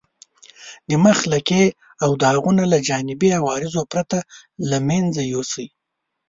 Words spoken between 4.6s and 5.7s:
له منځه یوسئ.